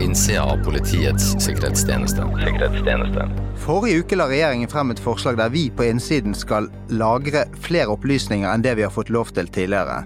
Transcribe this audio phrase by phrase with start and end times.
[0.00, 2.22] innsida av Politiets sikkerhetstjeneste.
[2.44, 3.28] sikkerhetstjeneste.
[3.56, 8.50] Forrige uke la regjeringen frem et forslag der vi på innsiden skal lagre flere opplysninger
[8.50, 10.04] enn det vi har fått lov til tidligere.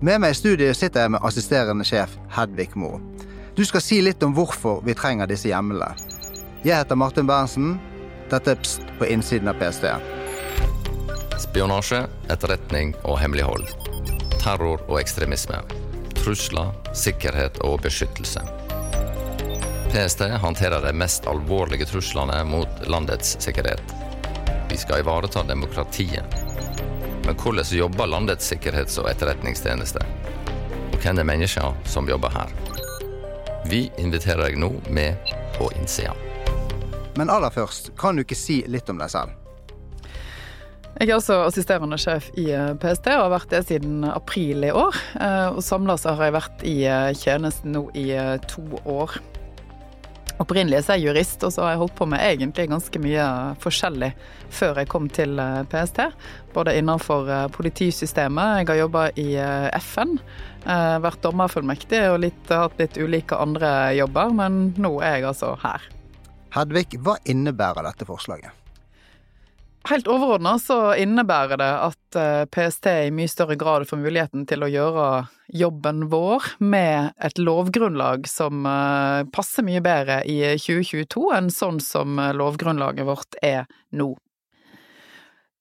[0.00, 3.00] Med meg i studiet sitter jeg med assisterende sjef Hedvig Mo.
[3.56, 5.94] Du skal si litt om hvorfor vi trenger disse hjemlene.
[6.64, 7.80] Jeg heter Martin Berntsen.
[8.30, 9.88] Dette er Pst på innsiden av PST.
[11.38, 13.66] Spionasje, etterretning og hemmelighold.
[14.38, 15.62] Terror og ekstremisme.
[16.18, 18.42] Trusler, sikkerhet og beskyttelse.
[19.98, 23.82] PST håndterer de mest alvorlige truslene mot landets sikkerhet.
[24.70, 26.24] Vi skal ivareta demokratiet.
[27.24, 29.98] Men hvordan jobber landets sikkerhets- og etterretningstjeneste?
[30.92, 32.52] Og hvem er menneskene som jobber her?
[33.66, 36.14] Vi inviterer deg nå med på innsida.
[37.16, 39.34] Men aller først, kan du ikke si litt om deg selv?
[41.00, 44.70] Jeg er også assisterende sjef i eh, PST og har vært det siden april i
[44.70, 44.94] år.
[45.18, 48.12] Eh, og samla så har jeg vært i eh, tjenesten nå i
[48.46, 49.18] to år.
[50.38, 53.24] Opprinnelig er jeg jurist, og så har jeg holdt på med egentlig ganske mye
[53.58, 54.12] forskjellig
[54.54, 55.34] før jeg kom til
[55.72, 55.98] PST.
[56.54, 57.26] Både innenfor
[57.56, 59.32] politisystemet, jeg har jobba i
[59.82, 60.14] FN,
[61.02, 65.90] vært dommerfullmektig og litt, hatt litt ulike andre jobber, men nå er jeg altså her.
[66.54, 68.54] Hedvig, hva innebærer dette forslaget?
[69.86, 74.64] Helt overordna så innebærer det at eh, PST i mye større grad får muligheten til
[74.66, 75.04] å gjøre
[75.54, 82.18] jobben vår med et lovgrunnlag som eh, passer mye bedre i 2022 enn sånn som
[82.18, 84.10] eh, lovgrunnlaget vårt er nå.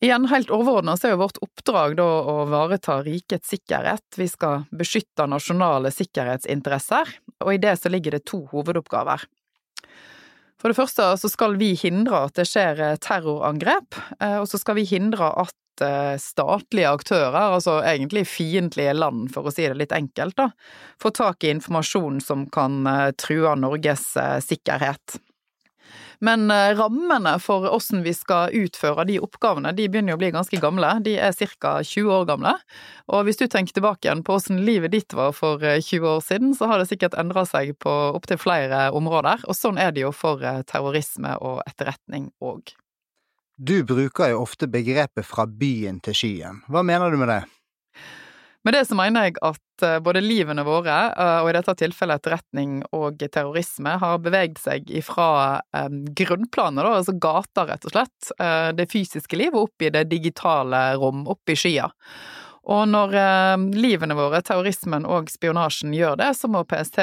[0.03, 4.05] Igjen, helt overordna så er jo vårt oppdrag da å vareta rikets sikkerhet.
[4.17, 9.23] Vi skal beskytte nasjonale sikkerhetsinteresser, og i det så ligger det to hovedoppgaver.
[10.61, 14.59] For det første så skal vi hindre at det skjer eh, terrorangrep, eh, og så
[14.61, 19.77] skal vi hindre at eh, statlige aktører, altså egentlig fiendtlige land, for å si det
[19.77, 20.49] litt enkelt, da,
[21.03, 22.81] får tak i informasjon som kan
[23.21, 24.09] true Norges
[24.45, 25.19] sikkerhet.
[26.23, 30.31] Men eh, rammene for åssen vi skal utføre de oppgavene, de begynner jo å bli
[30.33, 30.95] ganske gamle.
[31.05, 31.77] De er ca.
[31.83, 32.55] 20 år gamle.
[33.13, 36.23] Og hvis du tenker tilbake igjen på åssen livet ditt var for 20 eh, år
[36.25, 39.45] siden, så har det sikkert endra seg på opptil flere områder.
[39.45, 42.73] Og sånn er det jo for eh, terrorisme og etterretning òg.
[43.57, 46.61] Du bruker jo ofte begrepet fra byen til skyen.
[46.69, 47.43] Hva mener du med det?
[48.67, 52.19] Med det så mener jeg at eh, både livene våre, eh, og i dette tilfellet
[52.19, 55.29] etterretning og terrorisme, har beveget seg ifra
[55.71, 58.33] um, grunnplanet, da, altså gata, rett og slett,
[58.75, 61.87] det fysiske liv, og opp i det digitale rom, opp i skya.
[62.67, 66.99] Og når eh, livene våre, terrorismen og spionasjen gjør det, så må PST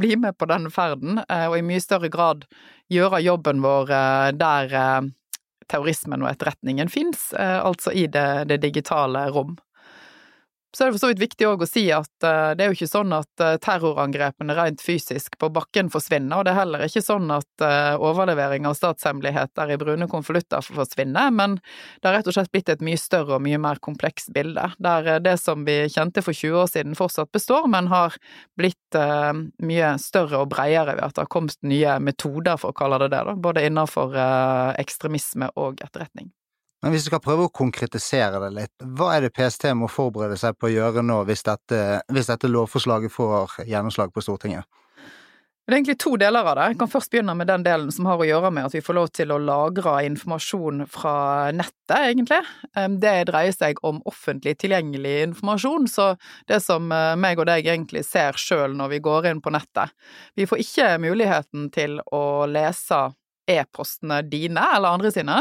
[0.00, 2.42] bli med på den ferden, eh, og i mye større grad
[2.90, 4.74] gjøre jobben vår eh, der
[5.66, 9.56] terrorismen og etterretningen fins, altså i det, det digitale rom.
[10.76, 12.76] Så er det for så vidt viktig òg å si at uh, det er jo
[12.76, 17.00] ikke sånn at uh, terrorangrepene rent fysisk på bakken forsvinner, og det er heller ikke
[17.00, 21.56] sånn at uh, overlevering av statshemmeligheter i brune konvolutter forsvinner, men
[22.02, 25.24] det har rett og slett blitt et mye større og mye mer komplekst bilde, der
[25.24, 28.20] det som vi kjente for 20 år siden fortsatt består, men har
[28.60, 29.00] blitt
[29.64, 33.14] mye større og bredere ved at det har kommet nye metoder, for å kalle det
[33.16, 34.16] det, da, både innenfor
[34.76, 36.35] ekstremisme og etterretning.
[36.84, 40.36] Men hvis vi skal prøve å konkretisere det litt, hva er det PST må forberede
[40.40, 44.68] seg på å gjøre nå hvis dette, hvis dette lovforslaget får gjennomslag på Stortinget?
[45.66, 46.64] Det er egentlig to deler av det.
[46.70, 48.94] Jeg kan først begynne med den delen som har å gjøre med at vi får
[48.94, 51.14] lov til å lagre informasjon fra
[51.50, 52.38] nettet, egentlig.
[53.02, 56.12] Det dreier seg om offentlig tilgjengelig informasjon, så
[56.46, 59.90] det som eh, meg og deg egentlig ser sjøl når vi går inn på nettet.
[60.38, 63.02] Vi får ikke muligheten til å lese
[63.50, 65.40] e-postene dine eller andre sine.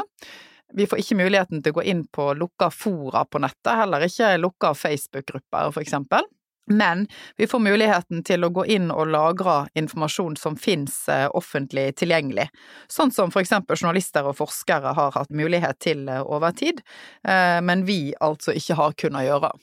[0.74, 4.34] Vi får ikke muligheten til å gå inn på lukka fora på nettet, heller ikke
[4.42, 6.26] lukka Facebook-grupper, for eksempel.
[6.68, 11.92] Men vi får muligheten til å gå inn og lagre informasjon som finnes eh, offentlig
[12.02, 12.48] tilgjengelig,
[12.90, 16.82] sånn som for eksempel journalister og forskere har hatt mulighet til eh, over tid,
[17.28, 19.54] eh, men vi altså ikke har kunnet gjøre.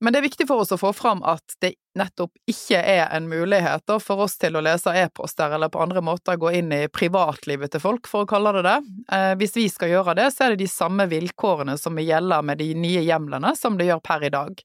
[0.00, 3.26] Men det er viktig for oss å få fram at det nettopp ikke er en
[3.26, 7.74] mulighet for oss til å lese e-poster eller på andre måter gå inn i privatlivet
[7.74, 8.76] til folk, for å kalle det det.
[9.12, 12.62] Eh, hvis vi skal gjøre det, så er det de samme vilkårene som gjelder med
[12.62, 14.62] de nye hjemlene som det gjør per i dag.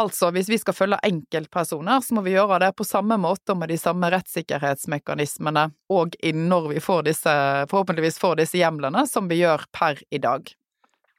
[0.00, 3.58] Altså, hvis vi skal følge enkeltpersoner, så må vi gjøre det på samme måte og
[3.60, 7.34] med de samme rettssikkerhetsmekanismene og når vi får disse,
[7.72, 10.46] forhåpentligvis får disse hjemlene, som vi gjør per i dag.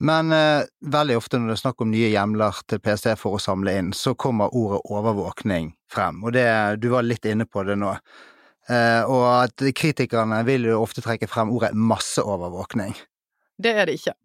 [0.01, 3.41] Men eh, veldig ofte når det er snakk om nye hjemler til PST for å
[3.41, 6.47] samle inn, så kommer ordet overvåkning frem, og det,
[6.81, 7.91] du var litt inne på det nå.
[8.71, 12.95] Eh, og at kritikerne vil jo ofte trekke frem ordet masseovervåkning.
[13.61, 14.15] Det er det ikke.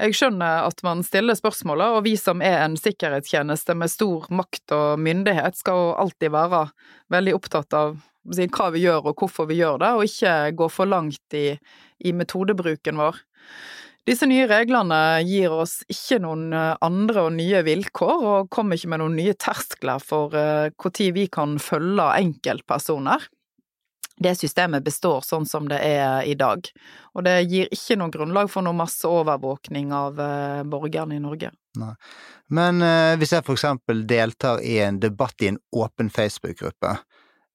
[0.00, 4.72] Jeg skjønner at man stiller spørsmålet, og vi som er en sikkerhetstjeneste med stor makt
[4.76, 6.62] og myndighet, skal jo alltid være
[7.12, 10.88] veldig opptatt av hva vi gjør og hvorfor vi gjør det, og ikke gå for
[10.88, 11.54] langt i,
[12.04, 13.20] i metodebruken vår.
[14.10, 18.90] Disse nye reglene gir oss ikke noen eh, andre og nye vilkår, og kommer ikke
[18.90, 23.28] med noen nye terskler for når vi kan følge enkeltpersoner
[24.20, 26.66] det systemet består sånn som det er i dag.
[27.16, 31.48] Og det gir ikke noe grunnlag for noe masseovervåkning av uh, borgerne i Norge.
[31.80, 31.94] Nei.
[32.52, 32.82] Men
[33.16, 36.96] hvis jeg for eksempel deltar i en debatt i en åpen Facebook-gruppe,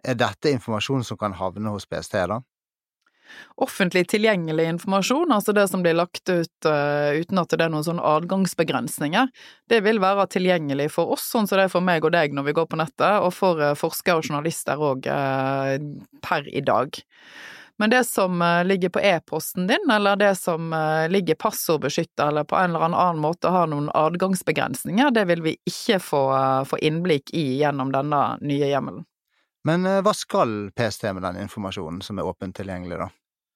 [0.07, 2.39] er dette informasjon som kan havne hos PST da?
[3.61, 7.85] Offentlig tilgjengelig informasjon, altså det som blir lagt ut uh, uten at det er noen
[7.87, 9.31] sånne adgangsbegrensninger,
[9.71, 12.49] det vil være tilgjengelig for oss, sånn som det er for meg og deg når
[12.49, 15.75] vi går på nettet, og for uh, forskere og journalister òg uh,
[16.25, 17.01] per i dag.
[17.75, 20.69] Men det som ligger på e-posten din, eller det som
[21.11, 25.97] ligger passordbeskytta, eller på en eller annen måte har noen adgangsbegrensninger, det vil vi ikke
[25.99, 26.21] få,
[26.71, 29.03] få innblikk i gjennom denne nye hjemmelen.
[29.65, 33.09] Men hva skal PST med den informasjonen som er åpent tilgjengelig, da?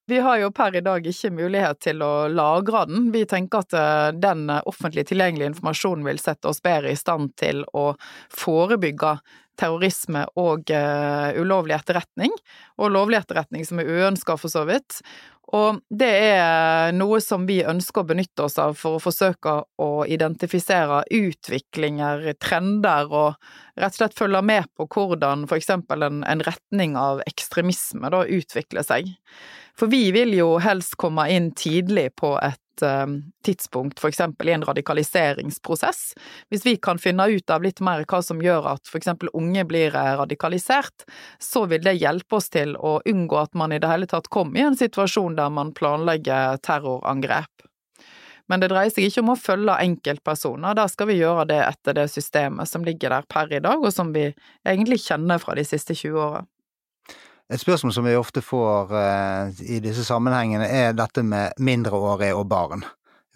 [0.09, 3.11] Vi har jo per i dag ikke mulighet til å lagre den.
[3.13, 7.61] Vi tenker at eh, den offentlig tilgjengelige informasjonen vil sette oss bedre i stand til
[7.77, 7.91] å
[8.33, 9.11] forebygge
[9.59, 12.33] terrorisme og uh, ulovlig etterretning,
[12.79, 15.01] og lovlig etterretning som er uønska for så vidt.
[15.49, 19.89] Og det er noe som vi ønsker å benytte oss av for å forsøke å
[20.05, 26.43] identifisere utviklinger, trender, og rett og slett følge med på hvordan for eksempel en, en
[26.45, 29.09] retning av ekstremisme da utvikler seg.
[29.79, 34.53] For vi vil jo helst komme inn tidlig på et um, tidspunkt, for eksempel i
[34.55, 36.01] en radikaliseringsprosess.
[36.49, 39.95] Hvis vi kan finne ut av litt mer hva som gjør at eksempel unge blir
[39.95, 41.05] eh, radikalisert,
[41.39, 44.59] så vil det hjelpe oss til å unngå at man i det hele tatt kommer
[44.59, 47.67] i en situasjon der man planlegger terrorangrep.
[48.49, 51.99] Men det dreier seg ikke om å følge enkeltpersoner, da skal vi gjøre det etter
[51.99, 54.31] det systemet som ligger der per i dag, og som vi
[54.65, 56.47] egentlig kjenner fra de siste 20 åra.
[57.49, 62.45] Et spørsmål som vi ofte får uh, i disse sammenhengene, er dette med mindreårige og
[62.51, 62.83] barn.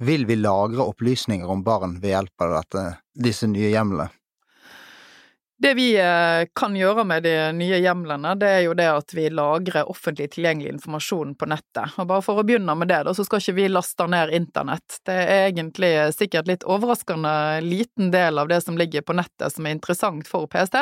[0.06, 2.84] Vil vi lagre opplysninger om barn ved hjelp av dette,
[3.18, 4.12] disse nye hjemlene?
[5.64, 9.30] Det vi eh, kan gjøre med de nye hjemlene, det er jo det at vi
[9.32, 11.94] lagrer offentlig tilgjengelig informasjon på nettet.
[12.04, 14.98] Og bare for å begynne med det, da, så skal ikke vi laste ned internett.
[15.08, 17.32] Det er egentlig sikkert litt overraskende
[17.64, 20.82] liten del av det som ligger på nettet som er interessant for PST.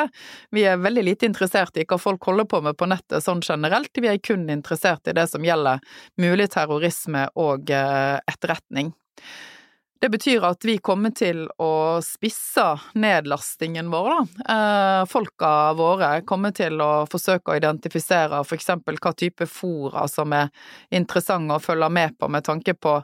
[0.50, 3.94] Vi er veldig lite interessert i hva folk holder på med på nettet sånn generelt,
[3.94, 5.78] vi er kun interessert i det som gjelder
[6.18, 8.90] mulig terrorisme og eh, etterretning.
[10.02, 12.64] Det betyr at vi kommer til å spisse
[12.98, 14.54] nedlastingen vår, da.
[14.54, 20.34] Eh, folka våre kommer til å forsøke å identifisere for eksempel hva type fora som
[20.34, 20.50] er
[20.90, 22.96] interessante å følge med på med tanke på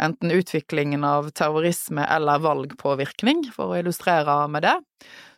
[0.00, 4.78] enten utviklingen av terrorisme eller valgpåvirkning, for å illustrere med det.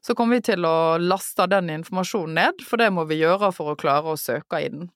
[0.07, 3.75] Så kommer vi til å laste den informasjonen ned, for det må vi gjøre for
[3.75, 4.87] å klare å søke i den.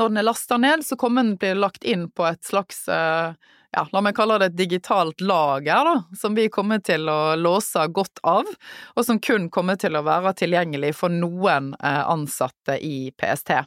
[0.00, 3.36] Når den er lasta ned, så kommer den bli lagt inn på et slags eh,
[3.76, 7.84] ja, la meg kalle det et digitalt lager, da, som vi kommer til å låse
[7.92, 8.48] godt av,
[8.96, 13.58] og som kun kommer til å være tilgjengelig for noen eh, ansatte i PST.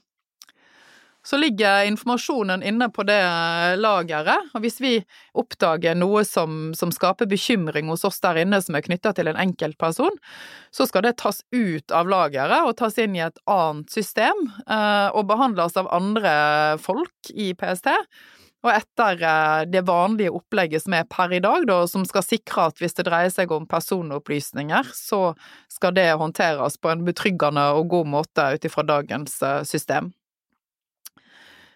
[1.24, 4.96] Så ligger informasjonen inne på det eh, lageret, og hvis vi
[5.38, 9.38] oppdager noe som, som skaper bekymring hos oss der inne som er knytta til en
[9.46, 10.18] enkeltperson,
[10.74, 15.10] så skal det tas ut av lageret og tas inn i et annet system, eh,
[15.14, 16.34] og behandles av andre
[16.82, 17.94] folk i PST
[18.62, 22.70] og etter eh, det vanlige opplegget som er per i dag, da, som skal sikre
[22.70, 25.34] at hvis det dreier seg om personopplysninger, så
[25.72, 30.14] skal det håndteres på en betryggende og god måte ut ifra dagens eh, system.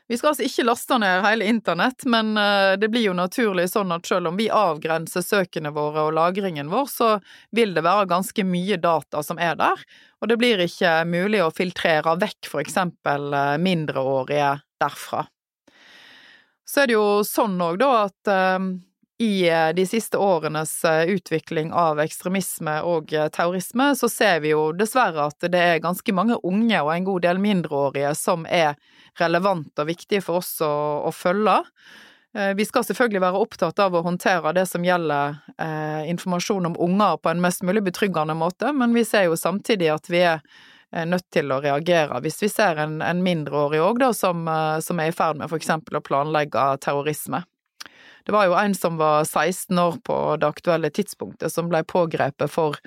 [0.05, 3.89] Vi skal altså ikke laste ned hele internett, men eh, det blir jo naturlig sånn
[3.95, 7.11] at selv om vi avgrenser søkene våre og lagringen vår, så
[7.57, 9.81] vil det være ganske mye data som er der,
[10.21, 15.25] og det blir ikke mulig å filtrere vekk for eksempel mindreårige derfra.
[16.65, 18.71] Så er det jo sånn òg, da, at um,
[19.21, 24.71] i eh, de siste årenes eh, utvikling av ekstremisme og terrorisme, så ser vi jo
[24.75, 28.73] dessverre at det er ganske mange unge og en god del mindreårige som er
[29.21, 30.73] relevante og viktige for oss å,
[31.07, 31.61] å følge.
[32.35, 37.21] Vi skal selvfølgelig være opptatt av å håndtere det som gjelder eh, informasjon om unger
[37.23, 40.41] på en mest mulig betryggende måte, men vi ser jo samtidig at vi er
[40.91, 45.01] nødt til å reagere hvis vi ser en, en mindreårig òg, da, som, eh, som,
[45.01, 47.43] er i ferd med for eksempel å planlegge terrorisme.
[48.25, 52.51] Det var jo en som var 16 år på det aktuelle tidspunktet, som ble pågrepet
[52.51, 52.79] for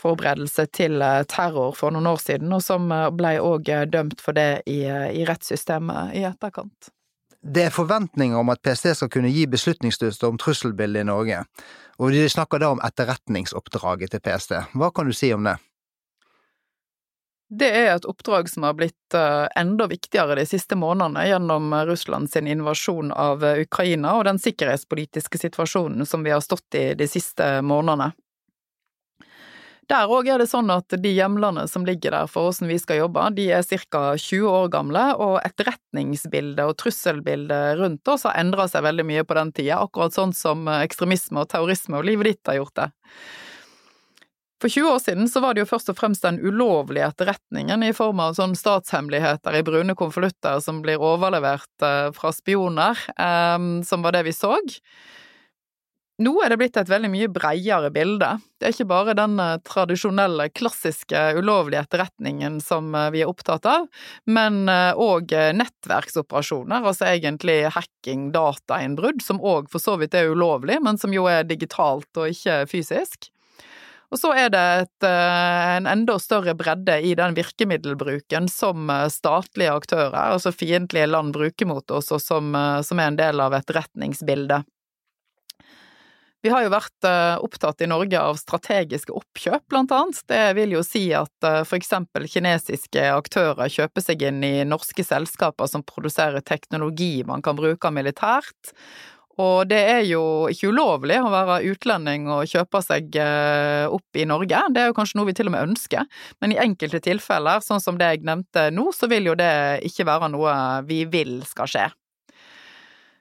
[0.00, 4.36] forberedelse til eh, terror for noen år siden, og som eh, ble òg dømt for
[4.36, 6.92] det i, i rettssystemet i etterkant.
[7.40, 11.38] Det er forventninger om at PST skal kunne gi beslutningsstøtte om trusselbildet i Norge,
[12.00, 14.58] og de snakker da om etterretningsoppdraget til PST.
[14.76, 15.56] Hva kan du si om det?
[17.50, 22.36] Det er et oppdrag som har blitt eh, enda viktigere de siste månedene gjennom Russlands
[22.38, 28.12] invasjon av Ukraina og den sikkerhetspolitiske situasjonen som vi har stått i de siste månedene.
[29.90, 33.00] Der òg er det sånn at de hjemlene som ligger der for åssen vi skal
[33.00, 34.02] jobbe, de er ca.
[34.14, 39.34] 20 år gamle, og etterretningsbildet og trusselbildet rundt oss har endra seg veldig mye på
[39.40, 42.90] den tida, akkurat sånn som ekstremisme og terrorisme og livet ditt har gjort det.
[44.60, 47.94] For 20 år siden så var det jo først og fremst den ulovlige etterretningen i
[47.96, 53.56] form av sånn statshemmeligheter i brune konvolutter som blir overlevert eh, fra spioner, eh,
[53.88, 54.58] som var det vi så.
[56.20, 58.28] Nå er det blitt et veldig mye bredere bilde.
[58.60, 63.64] Det er ikke bare den eh, tradisjonelle, klassiske, ulovlige etterretningen som eh, vi er opptatt
[63.64, 63.88] av,
[64.28, 71.00] men òg nettverksoperasjoner, altså egentlig hacking, datainnbrudd, som òg for så vidt er ulovlig, men
[71.00, 73.32] som jo er digitalt og ikke fysisk.
[74.10, 80.16] Og så er det et, en enda større bredde i den virkemiddelbruken som statlige aktører,
[80.34, 82.50] altså fiendtlige land, bruker mot oss, og som,
[82.82, 84.66] som er en del av etterretningsbildet.
[86.42, 90.22] Vi har jo vært eh, opptatt i Norge av strategiske oppkjøp, blant annet.
[90.30, 95.04] Det vil jo si at eh, for eksempel kinesiske aktører kjøper seg inn i norske
[95.04, 98.72] selskaper som produserer teknologi man kan bruke militært.
[99.38, 104.26] Og det er jo ikke ulovlig å være utlending og kjøpe seg eh, opp i
[104.28, 106.04] Norge, det er jo kanskje noe vi til og med ønsker,
[106.42, 109.52] men i enkelte tilfeller, sånn som det jeg nevnte nå, så vil jo det
[109.86, 110.54] ikke være noe
[110.88, 111.86] vi vil skal skje.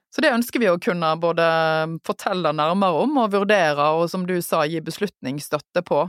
[0.10, 1.46] Så det ønsker vi å kunne både
[2.08, 6.08] fortelle nærmere om og vurdere, og som du sa, gi beslutningsstøtte på.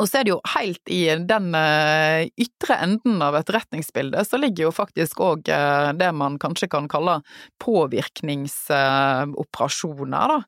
[0.00, 4.64] Og så er det jo helt i den eh, ytre enden av etterretningsbildet, så ligger
[4.68, 7.20] jo faktisk òg eh, det man kanskje kan kalle
[7.60, 10.42] påvirkningsoperasjoner, da.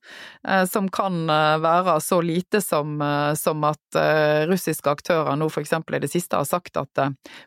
[0.49, 1.27] Eh, som kan
[1.63, 3.03] være så lite som,
[3.37, 3.97] som at
[4.49, 6.99] russiske aktører nå for eksempel i det siste har sagt at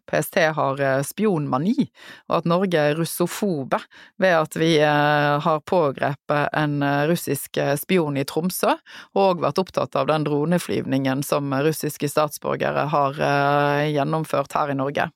[0.09, 1.89] PST har spionmani,
[2.29, 3.79] og at Norge er russofobe
[4.21, 8.73] ved at vi har pågrepet en russisk spion i Tromsø,
[9.17, 14.75] og vært opptatt av den droneflyvningen som russisk russiske statsborgere har eh, gjennomført her i
[14.75, 15.09] Norge.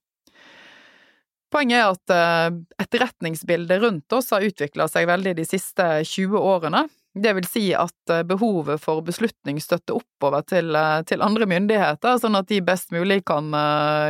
[1.52, 6.88] Poenget er at eh, etterretningsbildet rundt oss har utvikla seg veldig de siste 20 årene.
[7.14, 12.38] Det vil si at eh, behovet for beslutning støtter oppover til, til andre myndigheter, sånn
[12.38, 13.52] at de best mulig kan,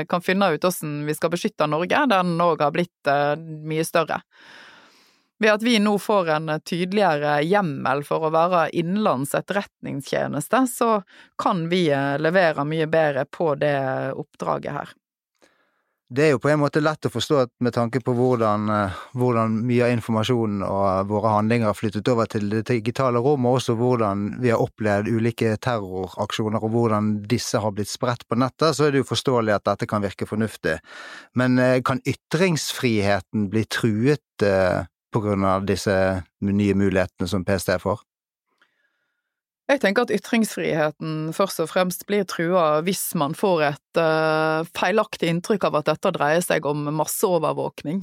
[0.07, 4.21] kan finne ut hvordan vi skal beskytte Norge, den òg har blitt mye større.
[5.39, 10.89] Ved at vi nå får en tydeligere hjemmel for å være innenlands etterretningstjeneste, så
[11.39, 13.77] kan vi eh, levere mye bedre på det
[14.19, 14.97] oppdraget her.
[16.09, 19.59] Det er jo på en måte lett å forstå med tanke på hvordan, eh, hvordan
[19.69, 23.75] mye av informasjonen og våre handlinger har flyttet over til det digitale rom, og også
[23.77, 28.87] hvordan vi har opplevd ulike terroraksjoner og hvordan disse har blitt spredt på nettet, så
[28.87, 30.79] er det jo forståelig at dette kan virke fornuftig.
[31.37, 34.49] Men eh, kan ytringsfriheten bli truet
[35.13, 35.95] på grunn av disse
[36.45, 38.03] nye mulighetene som PST får?
[39.69, 45.29] Jeg tenker at ytringsfriheten først og fremst blir trua hvis man får et uh, feilaktig
[45.29, 47.99] inntrykk av at dette dreier seg om masseovervåkning.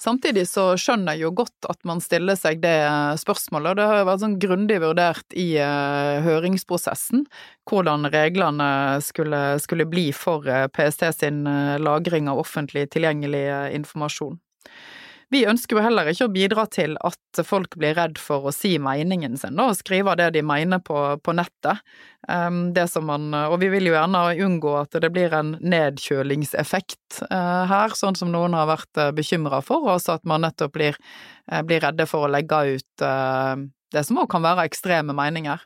[0.00, 2.76] Samtidig så skjønner jeg jo godt at man stiller seg det
[3.20, 7.26] spørsmålet, og det har vært sånn grundig vurdert i uh, høringsprosessen
[7.66, 8.70] hvordan reglene
[9.02, 11.42] skulle, skulle bli for uh, PST sin
[11.82, 13.48] lagring av offentlig tilgjengelig
[13.80, 14.38] informasjon.
[15.30, 18.72] Vi ønsker jo heller ikke å bidra til at folk blir redd for å si
[18.82, 21.84] meningen sin, da, og skrive det de mener på, på nettet.
[22.26, 27.22] Um, det som man, og vi vil jo gjerne unngå at det blir en nedkjølingseffekt
[27.30, 30.74] uh, her, sånn som noen har vært uh, bekymra for, og også at man nettopp
[30.74, 30.98] blir,
[31.46, 33.54] uh, blir redde for å legge ut uh,
[33.94, 35.62] det som òg kan være ekstreme meninger.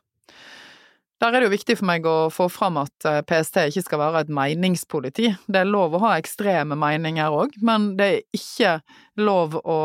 [1.22, 4.02] Der er det jo viktig for meg å få fram at eh, PST ikke skal
[4.02, 5.30] være et meningspoliti.
[5.46, 8.72] Det er lov å ha ekstreme meninger òg, men det er ikke
[9.22, 9.78] lov å,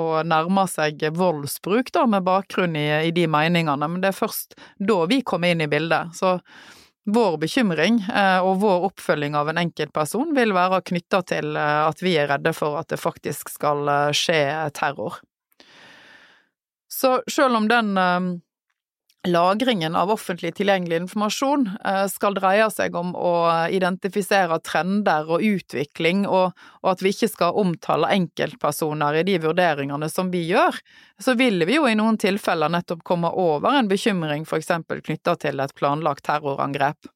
[0.00, 3.88] å nærme seg voldsbruk da, med bakgrunn i, i, de meningene.
[3.88, 6.16] Men det er først da vi kommer inn i bildet.
[6.16, 6.38] Så
[7.12, 12.00] vår bekymring eh, og vår oppfølging av en enkeltperson vil være knytta til eh, at
[12.00, 13.84] vi er redde for at det faktisk skal
[14.16, 14.40] skje
[14.78, 15.20] terror.
[16.88, 17.94] Så selv om den
[19.28, 23.34] lagringen av offentlig tilgjengelig informasjon eh, skal dreie seg om å
[23.70, 30.32] identifisere trender og utvikling, og, at vi ikke skal omtale enkeltpersoner i de vurderingene som
[30.32, 30.78] vi gjør,
[31.22, 35.36] så vil vi jo i noen tilfeller nettopp komme over en bekymring for eksempel knytta
[35.46, 37.10] til et planlagt terrorangrep.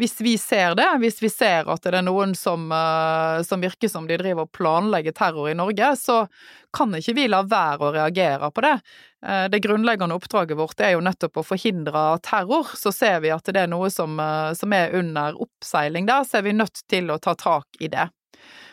[0.00, 3.88] hvis vi ser det, hvis vi ser at det er noen som, eh, som, virker
[3.88, 6.26] som de driver og planlegger terror i Norge, så
[6.72, 8.78] kan ikke vi la være å reagere på det.
[9.26, 12.72] Eh, det grunnleggende oppdraget vårt er jo nettopp å forhindre terror.
[12.78, 16.38] Så ser vi at det er noe som, eh, som er under oppseiling der, så
[16.38, 18.08] er vi nødt til å ta tak i det.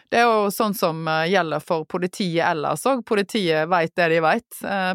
[0.09, 3.05] Det er jo sånn som gjelder for politiet ellers òg.
[3.05, 4.47] Politiet veit det de veit.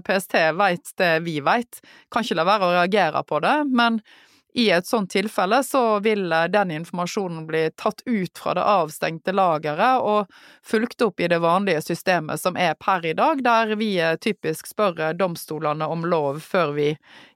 [0.03, 1.79] PST veit det vi veit.
[2.11, 4.01] Kan ikke la være å reagere på det, men
[4.57, 9.35] i et sånt tilfelle så vil eh, den informasjonen bli tatt ut fra det avstengte
[9.35, 10.31] lageret og
[10.63, 14.71] fulgt opp i det vanlige systemet som er per i dag, der vi eh, typisk
[14.71, 16.93] spør eh, domstolene om lov før vi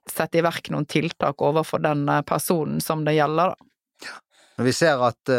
[0.07, 3.51] setter i verk noen tiltak overfor den personen som det gjelder.
[4.55, 5.29] Når vi ser at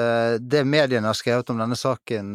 [0.40, 2.30] det mediene har skrevet om denne saken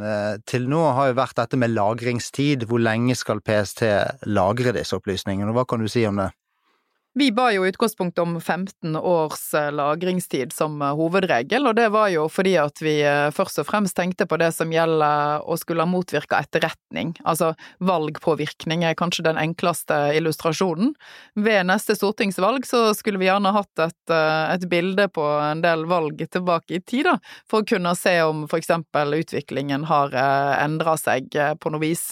[0.46, 2.68] til nå, har jo vært dette med lagringstid.
[2.70, 3.82] Hvor lenge skal PST
[4.30, 5.56] lagre disse opplysningene?
[5.56, 6.28] Hva kan du si om det?
[7.18, 11.86] Vi ba jo i utgangspunktet om 15 års eh, lagringstid som eh, hovedregel, og det
[11.94, 15.56] var jo fordi at vi eh, først og fremst tenkte på det som gjelder å
[15.56, 17.14] skulle ha motvirka etterretning.
[17.24, 20.92] Altså valgpåvirkning er kanskje den enkleste illustrasjonen.
[21.40, 26.20] Ved neste stortingsvalg så skulle vi gjerne hatt et, et bilde på en del valg
[26.20, 27.16] tilbake i tid, da,
[27.48, 30.12] for å kunne se om for eksempel utviklingen har
[30.60, 32.10] endra seg på noe vis.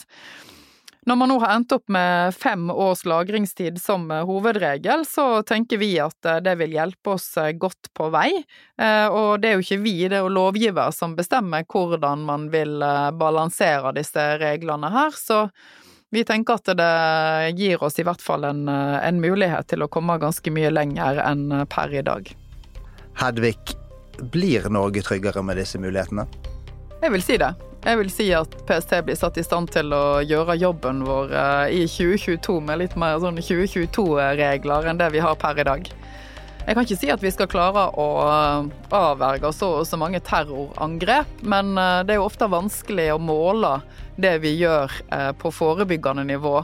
[1.05, 5.81] Når man nå har endt opp med fem års lagringstid som eh, hovedregel, så tenker
[5.81, 8.29] vi at eh, det vil hjelpe oss eh, godt på vei.
[9.13, 12.81] Og det er jo ikke vi, det er jo lovgiver som bestemmer hvordan man vil
[13.19, 15.13] balansere disse reglene her.
[15.15, 15.45] Så
[16.13, 20.17] vi tenker at det gir oss i hvert fall en, en mulighet til å komme
[20.21, 22.33] ganske mye lenger enn per i dag.
[23.21, 23.77] Hedvig,
[24.33, 26.25] blir Norge tryggere med disse mulighetene?
[27.03, 27.53] Jeg vil si det.
[27.83, 31.73] Jeg vil si at PST blir satt i stand til å gjøre jobben vår eh,
[31.75, 35.89] i 2022 med litt mer sånn 2022-regler enn det vi har per i dag.
[36.63, 40.23] Jeg kan ikke si at vi skal klare å eh, avverge så og så mange
[40.23, 43.73] terrorangrep, men eh, det er jo ofte vanskelig å måle
[44.15, 44.93] det vi gjør
[45.41, 46.59] på forebyggende nivå.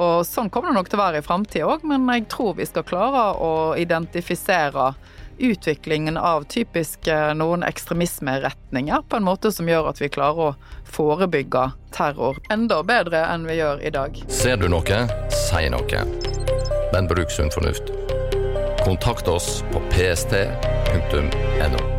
[0.00, 2.64] Og sånn kommer det nok til å være i framtida òg, men jeg tror vi
[2.70, 4.94] skal klare å identifisere
[5.42, 10.54] utviklingen av typisk eh, noen ekstremismeretninger på en måte som gjør at vi klarer å
[10.92, 14.22] forebygge terror enda bedre enn vi gjør i dag.
[14.32, 15.02] Ser du noe,
[15.34, 16.04] si noe.
[16.92, 17.90] Men bruk sunn fornuft.
[18.84, 21.91] Kontakt oss på pst.no.